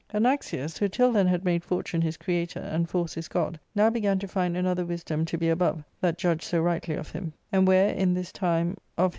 [0.11, 4.17] Anaxius, who till then had made fortune his creator, and force his God, now began
[4.17, 7.91] to find another wisdom to be above that judged so rightly of him; and where
[7.93, 9.09] in this time of his B B 370 ARCADIA.